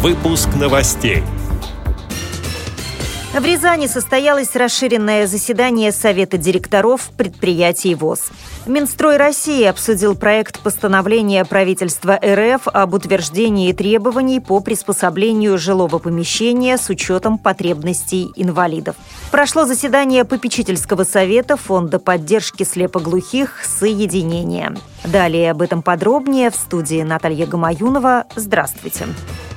[0.00, 1.24] Выпуск новостей.
[3.34, 8.26] В Рязани состоялось расширенное заседание Совета директоров предприятий ВОЗ.
[8.66, 16.88] Минстрой России обсудил проект постановления правительства РФ об утверждении требований по приспособлению жилого помещения с
[16.90, 18.94] учетом потребностей инвалидов.
[19.32, 24.76] Прошло заседание попечительского совета Фонда поддержки слепоглухих «Соединение».
[25.04, 28.26] Далее об этом подробнее в студии Наталья Гамаюнова.
[28.36, 29.06] Здравствуйте.
[29.06, 29.47] Здравствуйте.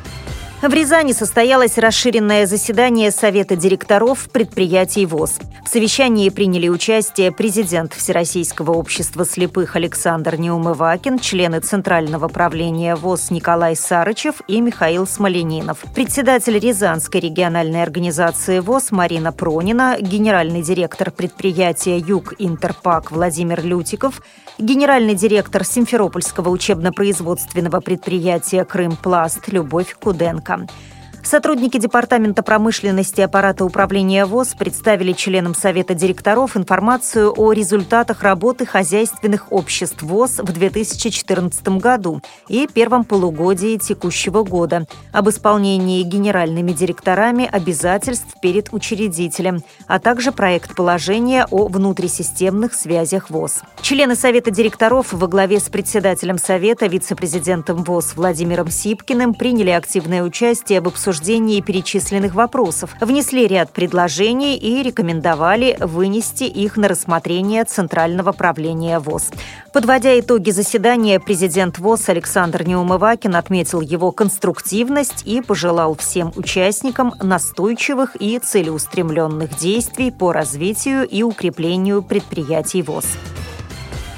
[0.61, 5.39] В Рязани состоялось расширенное заседание Совета директоров предприятий ВОЗ.
[5.65, 13.75] В совещании приняли участие президент Всероссийского общества слепых Александр Неумывакин, члены Центрального правления ВОЗ Николай
[13.75, 22.35] Сарычев и Михаил Смоленинов, председатель Рязанской региональной организации ВОЗ Марина Пронина, генеральный директор предприятия «Юг
[22.37, 24.21] Интерпак» Владимир Лютиков,
[24.59, 30.50] генеральный директор Симферопольского учебно-производственного предприятия «Крымпласт» Любовь Куденко.
[30.51, 30.90] come。
[31.23, 40.01] Сотрудники Департамента промышленности аппарата управления ВОЗ представили членам Совета директоров информацию о результатах работы хозяйственных обществ
[40.01, 48.73] ВОЗ в 2014 году и первом полугодии текущего года, об исполнении генеральными директорами обязательств перед
[48.73, 53.61] учредителем, а также проект положения о внутрисистемных связях ВОЗ.
[53.81, 60.81] Члены Совета директоров во главе с председателем Совета, вице-президентом ВОЗ Владимиром Сипкиным приняли активное участие
[60.81, 68.31] в обсуждении обсуждении перечисленных вопросов, внесли ряд предложений и рекомендовали вынести их на рассмотрение Центрального
[68.31, 69.31] правления ВОЗ.
[69.73, 78.15] Подводя итоги заседания, президент ВОЗ Александр Неумывакин отметил его конструктивность и пожелал всем участникам настойчивых
[78.17, 83.05] и целеустремленных действий по развитию и укреплению предприятий ВОЗ.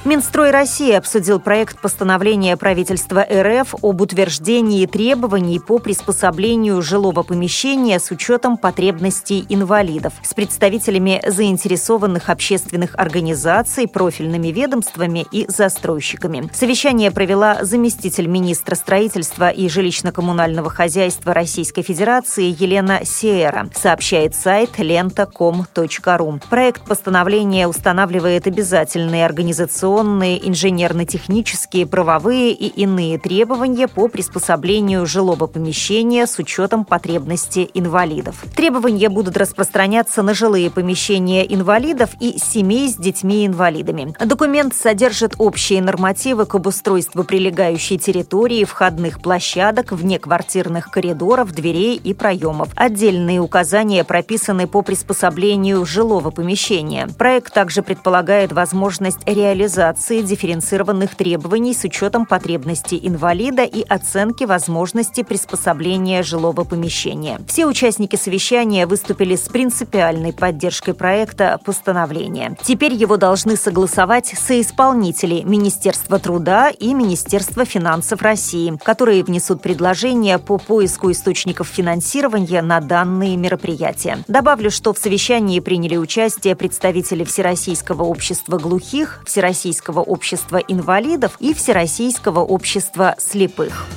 [0.05, 8.11] Минстрой России обсудил проект постановления правительства РФ об утверждении требований по приспособлению жилого помещения с
[8.11, 16.49] учетом потребностей инвалидов с представителями заинтересованных общественных организаций, профильными ведомствами и застройщиками.
[16.53, 26.39] Совещание провела заместитель министра строительства и жилищно-коммунального хозяйства Российской Федерации Елена Сеера, сообщает сайт лента.ком.ру.
[26.49, 36.25] Проект постановления устанавливает обязательные организационные организационные, инженерно-технические, правовые и иные требования по приспособлению жилого помещения
[36.25, 38.43] с учетом потребностей инвалидов.
[38.55, 44.15] Требования будут распространяться на жилые помещения инвалидов и семей с детьми-инвалидами.
[44.23, 52.69] Документ содержит общие нормативы к обустройству прилегающей территории, входных площадок, внеквартирных коридоров, дверей и проемов.
[52.75, 57.07] Отдельные указания прописаны по приспособлению жилого помещения.
[57.17, 65.23] Проект также предполагает возможность реализации реализации дифференцированных требований с учетом потребностей инвалида и оценки возможности
[65.23, 67.41] приспособления жилого помещения.
[67.47, 72.55] Все участники совещания выступили с принципиальной поддержкой проекта постановления.
[72.63, 80.57] Теперь его должны согласовать соисполнители Министерства труда и Министерства финансов России, которые внесут предложения по
[80.57, 84.19] поиску источников финансирования на данные мероприятия.
[84.29, 91.51] Добавлю, что в совещании приняли участие представители Всероссийского общества глухих, Всероссийского Всероссийского общества инвалидов и
[91.55, 93.87] Всероссийского общества слепых.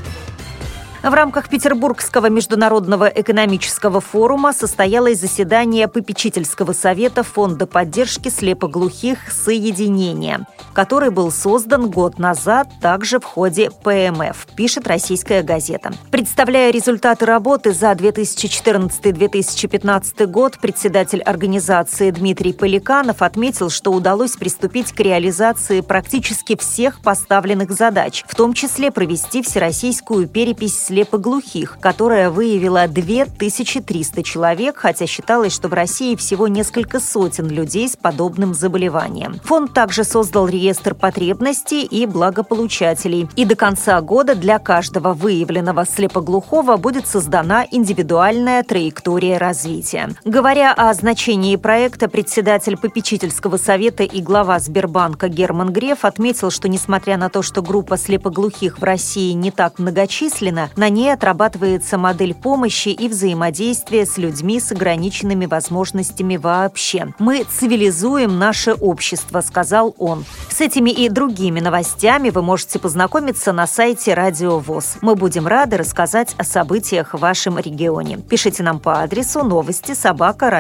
[1.07, 10.41] В рамках Петербургского международного экономического форума состоялось заседание попечительского совета Фонда поддержки слепоглухих «Соединение»,
[10.73, 15.93] который был создан год назад также в ходе ПМФ, пишет российская газета.
[16.11, 24.99] Представляя результаты работы за 2014-2015 год, председатель организации Дмитрий Поликанов отметил, что удалось приступить к
[24.99, 34.23] реализации практически всех поставленных задач, в том числе провести всероссийскую перепись слепоглухих, которая выявила 2300
[34.23, 39.39] человек, хотя считалось, что в России всего несколько сотен людей с подобным заболеванием.
[39.45, 43.29] Фонд также создал реестр потребностей и благополучателей.
[43.37, 50.09] И до конца года для каждого выявленного слепоглухого будет создана индивидуальная траектория развития.
[50.25, 57.19] Говоря о значении проекта, председатель попечительского совета и глава Сбербанка Герман Греф отметил, что несмотря
[57.19, 62.91] на то, что группа слепоглухих в России не так многочисленна, на ней отрабатывается модель помощи
[62.91, 67.13] и взаимодействия с людьми с ограниченными возможностями вообще.
[67.19, 70.25] Мы цивилизуем наше общество, сказал он.
[70.49, 74.99] С этими и другими новостями вы можете познакомиться на сайте Радио ВОЗ.
[75.01, 78.19] Мы будем рады рассказать о событиях в вашем регионе.
[78.19, 80.51] Пишите нам по адресу новости собака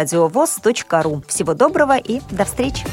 [1.04, 1.22] ру.
[1.28, 2.84] Всего доброго и до встречи!